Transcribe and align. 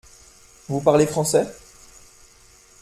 Vous 0.67 0.81
parlez 0.81 1.05
français? 1.05 1.45